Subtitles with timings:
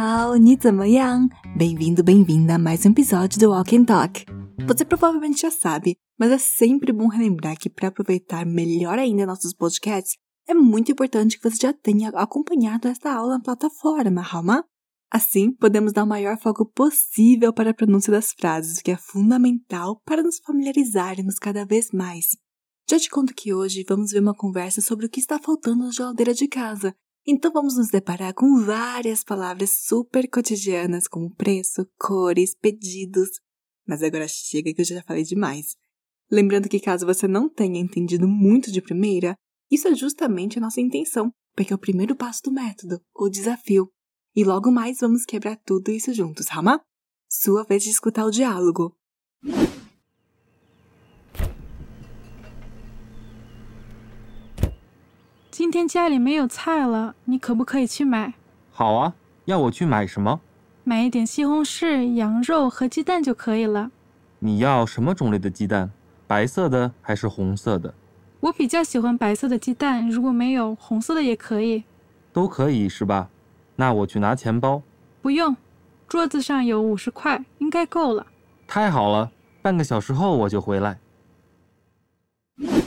[0.00, 1.28] 好，你怎么样？
[1.54, 4.24] Bem-vindo, bem-vinda a mais um episódio do Walk and Talk.
[4.66, 9.52] Você provavelmente já sabe, mas é sempre bom relembrar que para aproveitar melhor ainda nossos
[9.52, 10.16] podcasts,
[10.48, 14.64] é muito importante que você já tenha acompanhado esta aula na plataforma, Rama.
[15.12, 18.96] Assim, podemos dar o maior foco possível para a pronúncia das frases, o que é
[18.96, 22.28] fundamental para nos familiarizarmos cada vez mais.
[22.88, 25.92] Já te conto que hoje vamos ver uma conversa sobre o que está faltando na
[25.92, 26.94] geladeira de casa.
[27.25, 33.29] então vamos nos deparar com várias palavras super cotidianas, como preço, cores, pedidos.
[33.87, 35.75] Mas agora chega que eu já falei demais.
[36.31, 39.35] Lembrando que caso você não tenha entendido muito de primeira,
[39.69, 43.91] isso é justamente a nossa intenção, porque é o primeiro passo do método, o desafio.
[44.35, 46.81] E logo mais vamos quebrar tudo isso juntos, Rama?
[47.29, 48.95] Sua vez de escutar o diálogo.
[55.51, 58.35] 今天家里没有菜了，你可不可以去买？
[58.71, 60.39] 好啊，要我去买什么？
[60.85, 63.91] 买一点西红柿、羊肉和鸡蛋就可以了。
[64.39, 65.91] 你要什么种类的鸡蛋？
[66.25, 67.93] 白色的还是红色的？
[68.39, 71.83] 我比较喜欢白色的鸡蛋，如果没有红色的也可以。
[72.31, 73.29] 都可以是吧？
[73.75, 74.81] 那我去拿钱包。
[75.21, 75.57] 不用，
[76.07, 78.25] 桌子上有五十块，应该够了。
[78.65, 79.29] 太好了，
[79.61, 80.97] 半个小时后我就回来。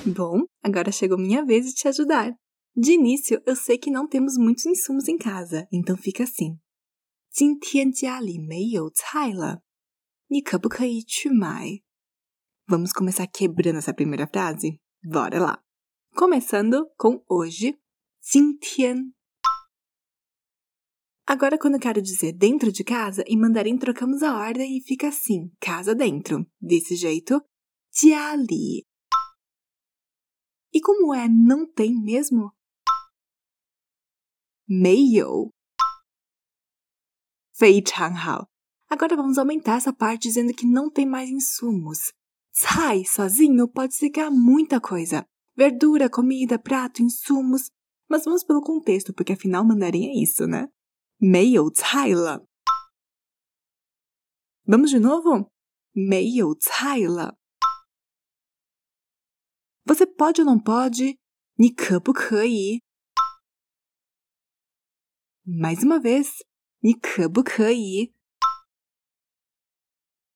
[0.07, 2.37] Bom, agora chegou minha vez de te ajudar.
[2.76, 6.60] De início, eu sei que não temos muitos insumos em casa, então fica assim.
[7.30, 9.62] 今天家里没有菜了，
[10.28, 11.84] 你可不可以去买？
[12.68, 14.80] Vamos começar quebrando essa primeira frase?
[15.04, 15.64] Bora lá!
[16.16, 17.78] Começando com hoje,
[18.22, 19.14] 今天
[21.26, 25.10] Agora, quando eu quero dizer dentro de casa, em mandarim trocamos a ordem e fica
[25.10, 26.50] assim: casa dentro.
[26.60, 27.40] Desse jeito,
[27.92, 28.88] 家里。
[30.74, 32.52] E como é não tem mesmo?
[34.66, 35.52] 没有。
[37.54, 38.50] 非常好。
[38.90, 42.14] Agora vamos aumentar essa parte dizendo que não tem mais insumos.
[42.54, 45.26] Cai sozinho pode significar muita coisa:
[45.56, 47.70] verdura, comida, prato, insumos.
[48.10, 50.70] Mas vamos pelo contexto, porque afinal mandarim é isso, né?
[51.20, 52.48] 没有菜了。
[54.66, 55.52] Vamos de novo?
[55.92, 57.38] 没有菜了。
[59.86, 61.20] Você pode ou não pode?
[61.56, 62.82] 你可不可以
[65.46, 66.46] ？Mais uma vez,
[66.82, 68.14] 你可不可以？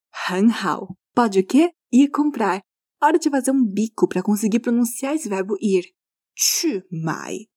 [0.10, 0.96] 很好。
[1.14, 1.74] Pode o quê?
[1.92, 2.62] Ir comprar.
[3.02, 5.94] Hora de fazer um bico para conseguir pronunciar esse verbo ir.
[6.36, 7.48] 去买。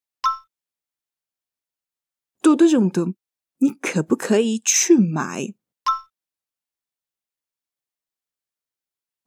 [2.43, 3.15] Tudo junto.
[3.59, 5.55] 你可不可以去买？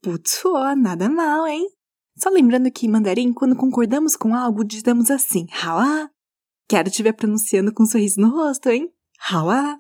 [0.02, 1.68] 不错，nada mal, hein?
[2.16, 6.12] Só lembrando que em mandarim, quando concordamos com algo, dizemos assim, 好啊。
[6.67, 8.91] Quero te ver pronunciando com um sorriso no rosto, hein?
[9.31, 9.79] Hawa!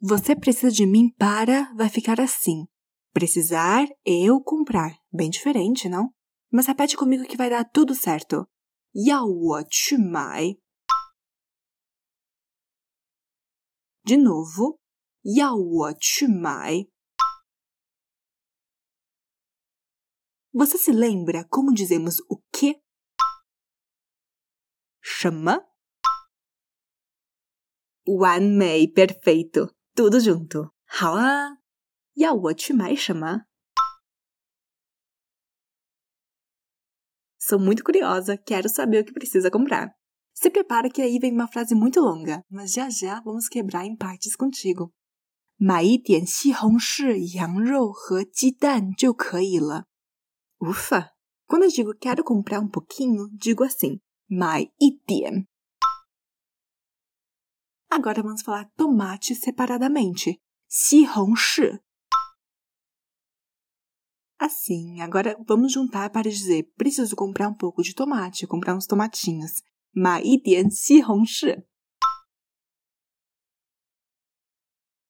[0.00, 2.66] Você precisa de mim para vai ficar assim.
[3.12, 4.94] Precisar, eu comprar.
[5.10, 6.12] Bem diferente, não?
[6.52, 8.46] Mas repete comigo que vai dar tudo certo.
[8.94, 9.28] Yao
[10.10, 10.56] mai.
[14.04, 14.78] De novo.
[15.24, 15.58] Yao
[16.42, 16.86] mai.
[20.52, 22.43] Você se lembra como dizemos o
[25.03, 25.65] 什么？
[28.05, 30.71] 完美，perfeito, tudo junto.
[30.85, 31.59] 好啊，
[32.13, 33.45] 要我去买什么？
[37.37, 39.95] Sou muito curiosa, quero saber o que precisa comprar.
[40.33, 43.95] Se prepara que aí vem uma frase muito longa, mas já já vamos quebrar em
[43.95, 44.93] partes contigo.
[45.57, 49.85] 买一点西红柿、羊肉和鸡蛋就可以了。
[50.59, 51.11] Ufa!
[51.45, 55.47] Quando eu digo quero comprar um pouquinho, digo assim: 买一点。
[57.89, 60.39] Agora vamos falar tomate separadamente.
[60.67, 61.81] 西红柿。
[64.37, 69.63] Assim, agora vamos juntar para dizer preciso comprar um pouco de tomate, comprar uns tomatinhos.
[69.91, 71.65] 买一点西红柿。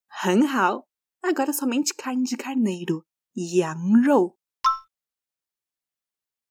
[0.07, 0.87] 很好。
[1.21, 3.05] Agora somente carne de carneiro.
[3.33, 4.37] 羊肉。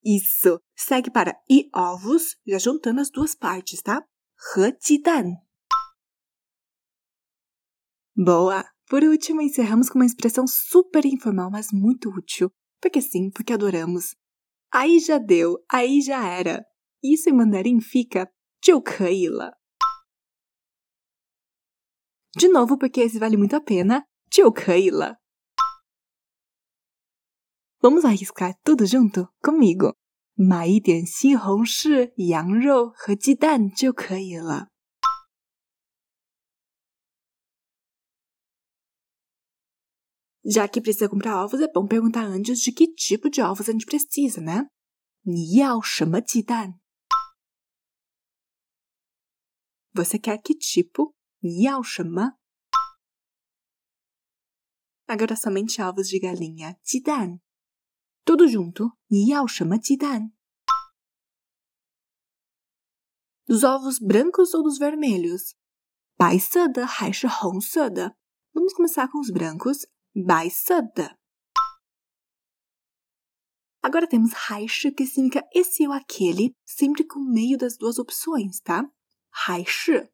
[0.04, 0.60] Isso.
[0.76, 4.04] Segue para e ovos, já juntando as duas partes, tá?
[4.38, 5.42] 和鸡蛋。
[8.14, 8.64] Boa!
[8.88, 12.50] Por último, encerramos com uma expressão super informal, mas muito útil.
[12.80, 14.14] Porque sim, porque adoramos.
[14.72, 16.64] Aí já deu, aí já era.
[17.02, 18.30] Isso em mandarim fica
[18.60, 19.58] 就可以了。
[22.36, 25.18] De novo, porque esse vale muito a pena, 就可以了。
[27.83, 29.93] Vamos arriscar tudo junto comigo.
[40.45, 43.73] Já que precisa comprar ovos, é bom perguntar antes de que tipo de ovos a
[43.73, 44.69] gente precisa, né?
[45.25, 46.79] 你要什么鸡蛋?
[49.93, 51.13] Você quer que tipo?
[51.41, 52.37] 你要什么?
[55.05, 56.77] Agora somente ovos de galinha.
[56.81, 57.41] 鸡蛋
[58.24, 58.92] Tudo junto.
[59.06, 60.32] 你要什么鸡蛋?
[63.46, 65.54] Dos ovos brancos ou dos vermelhos?
[66.16, 68.16] 白色的还是红色的?
[68.52, 69.86] Vamos começar com os brancos.
[70.26, 71.16] 白色的.
[73.80, 78.60] Agora temos 还是, que significa esse ou aquele, sempre com o meio das duas opções,
[78.60, 78.90] tá?
[79.30, 80.12] 还是.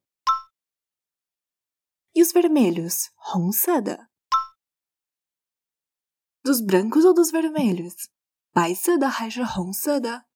[2.15, 3.11] E os vermelhos?
[3.17, 4.08] 红色的.
[6.49, 8.09] Dos brancos ou dos vermelhos?
[8.53, 10.27] 白色的还是红色的？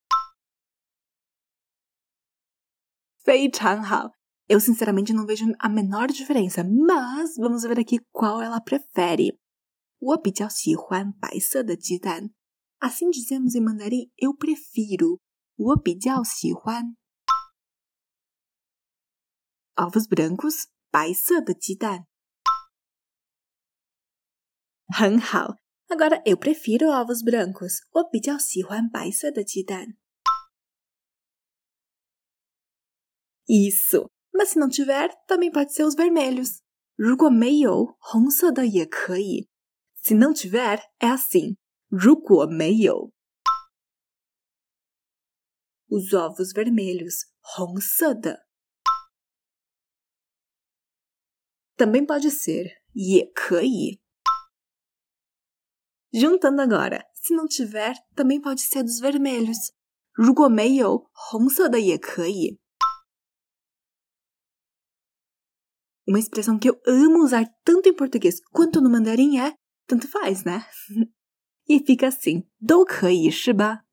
[3.23, 4.13] 非常好！
[4.49, 9.39] eu sinceramente não vejo a menor diferença, mas vamos ver aqui qual ela prefere.
[9.99, 12.31] 我比较喜欢白色的鸡蛋。
[12.79, 15.21] Assim dizemos em mandarim, eu prefiro.
[15.57, 16.97] 我比较喜欢
[19.75, 22.07] ovos brancos, 白色的鸡蛋。
[24.87, 25.57] 很好
[25.89, 27.83] ，agora eu prefiro ovos brancos.
[27.91, 29.97] 我比较喜欢白色的鸡蛋。
[33.47, 34.11] Isso.
[34.33, 36.63] Mas se não tiver, também pode ser os vermelhos.
[36.97, 39.49] 如果没有，红色的也可以。
[39.95, 41.57] Se não tiver, é assim.
[41.89, 43.13] 如果没有
[45.89, 48.47] os ovos vermelhos, 红色的
[51.77, 54.01] também pode ser 也可以
[56.13, 59.73] Juntando agora, se não tiver, também pode ser dos vermelhos.
[60.13, 62.59] 如果没有，红色的也可以。
[66.07, 69.55] Uma expressão que eu amo usar tanto em português quanto no mandarim é
[69.87, 70.67] tanto faz, né?
[71.69, 73.85] e fica assim: 都可以是吧?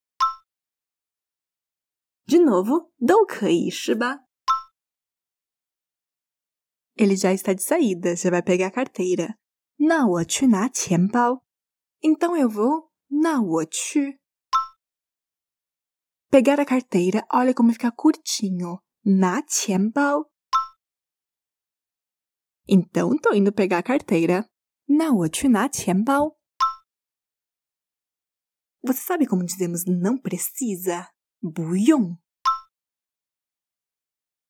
[2.25, 4.21] De novo, 都可以是吧?
[6.95, 9.37] Ele já está de saída, já vai pegar a carteira.
[9.77, 11.43] 那我去拿钱包.
[12.03, 14.19] Então eu vou 那我去
[16.29, 17.25] pegar a carteira.
[17.31, 18.81] Olha como fica curtinho.
[19.03, 20.31] 拿钱包
[22.67, 24.49] então, tô indo pegar a carteira.
[24.87, 26.35] 那我去拿钱包.
[28.83, 31.11] Você sabe como dizemos não precisa?
[31.41, 32.17] 不用.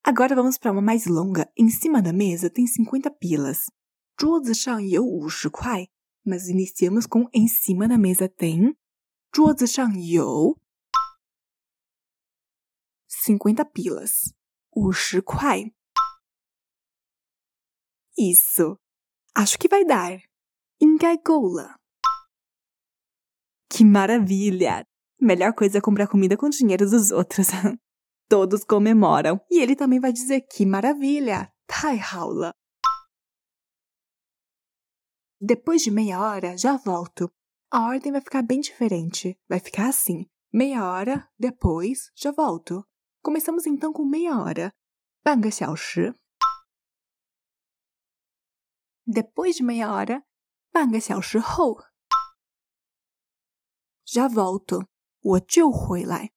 [0.02, 1.50] Agora vamos para uma mais longa.
[1.56, 3.66] Em cima da mesa tem 50 pilas.
[4.16, 5.88] 桌子上有50块.
[6.24, 8.76] Mas iniciamos com em cima da mesa tem.
[9.32, 10.56] 桌子上有
[13.06, 14.32] 50 pilas.
[14.72, 15.72] 50块
[18.18, 18.78] isso.
[19.34, 20.18] Acho que vai dar.
[20.80, 21.78] Engaigola.
[23.68, 24.86] Que maravilha!
[25.20, 27.48] Melhor coisa é comprar comida com dinheiro dos outros.
[28.28, 29.38] Todos comemoram.
[29.50, 31.52] E ele também vai dizer que maravilha!
[31.66, 32.54] Tai haula.
[35.40, 37.30] Depois de meia hora, já volto.
[37.70, 39.38] A ordem vai ficar bem diferente.
[39.48, 42.86] Vai ficar assim: meia hora, depois, já volto.
[43.22, 44.72] Começamos então com meia hora.
[45.26, 46.14] 半个小时
[49.04, 50.22] depois de meia hora,
[50.70, 51.82] 半个小时后
[54.04, 54.86] já volto,
[55.20, 56.30] 我就回来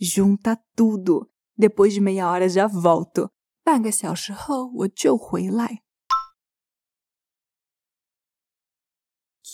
[0.00, 3.30] junta tudo, depois de meia hora já volto,
[3.62, 5.83] 半个小时后我就回来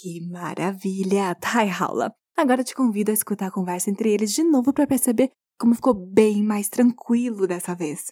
[0.01, 1.36] Que maravilha!
[1.36, 2.15] 太好了!
[2.36, 5.29] Agora te convido a escutar a conversa entre eles de novo para perceber
[5.60, 8.10] como ficou bem mais tranquilo dessa vez.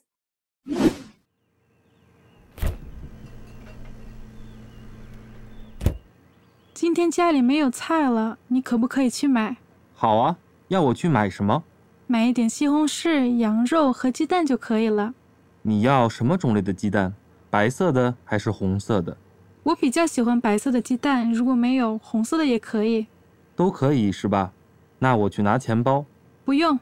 [6.75, 9.58] 今天家里没有菜了，你可不可以去买？
[9.96, 11.63] 好啊，要我去买什么？
[12.05, 15.15] 买一点西红柿、羊肉和鸡蛋就可以了。
[15.63, 17.15] 你要什么种类的鸡蛋？
[17.50, 19.17] 白色的还是红色的？
[19.63, 23.08] 我比较喜欢白色的鸡蛋，如果没有，红色的也可以。
[23.56, 24.54] 都可以是吧？
[25.00, 26.06] 那我去拿钱包。
[26.46, 26.80] 不用，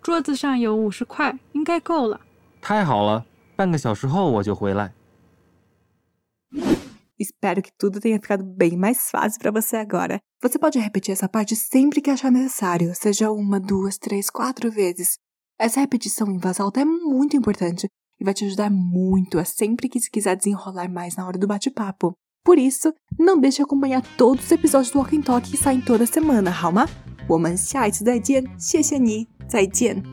[0.00, 2.20] 桌子上有五十块，应该够了。
[2.60, 4.92] 太好了，半个小时后我就回来。
[7.18, 10.20] Espero que tudo tenha ficado bem mais fácil para você agora.
[10.40, 15.18] Você pode repetir essa parte sempre que achar necessário, seja uma, duas, três, quatro vezes.
[15.58, 17.86] Essa repetição em voz alta é muito importante
[18.19, 21.47] e vai te ajudar muito a sempre que se quiser desenrolar mais na hora do
[21.47, 22.13] bate-papo.
[22.43, 25.81] Por isso, não deixe de acompanhar todos os episódios do Walk and Talk que saem
[25.81, 26.87] toda semana, 好吗？
[27.27, 30.03] 我们下一次再见，谢谢你，再见。